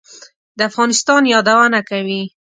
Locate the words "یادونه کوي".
1.33-2.23